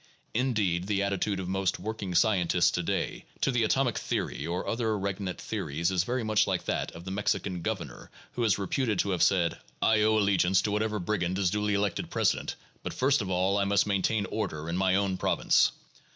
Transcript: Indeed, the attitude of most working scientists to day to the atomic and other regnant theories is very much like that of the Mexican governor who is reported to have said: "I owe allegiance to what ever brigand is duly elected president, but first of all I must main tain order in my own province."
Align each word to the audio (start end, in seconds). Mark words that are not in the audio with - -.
Indeed, 0.33 0.87
the 0.87 1.03
attitude 1.03 1.39
of 1.39 1.47
most 1.47 1.77
working 1.79 2.15
scientists 2.15 2.71
to 2.71 2.81
day 2.81 3.25
to 3.41 3.51
the 3.51 3.63
atomic 3.63 4.01
and 4.11 4.49
other 4.65 4.97
regnant 4.97 5.39
theories 5.39 5.91
is 5.91 6.05
very 6.05 6.23
much 6.23 6.47
like 6.47 6.65
that 6.65 6.91
of 6.93 7.05
the 7.05 7.11
Mexican 7.11 7.61
governor 7.61 8.09
who 8.31 8.43
is 8.43 8.57
reported 8.57 8.97
to 8.97 9.11
have 9.11 9.21
said: 9.21 9.59
"I 9.79 10.01
owe 10.01 10.17
allegiance 10.17 10.59
to 10.63 10.71
what 10.71 10.81
ever 10.81 10.97
brigand 10.97 11.37
is 11.37 11.51
duly 11.51 11.75
elected 11.75 12.09
president, 12.09 12.55
but 12.81 12.95
first 12.95 13.21
of 13.21 13.29
all 13.29 13.59
I 13.59 13.63
must 13.65 13.85
main 13.85 14.01
tain 14.01 14.25
order 14.31 14.67
in 14.69 14.75
my 14.75 14.95
own 14.95 15.17
province." 15.17 15.71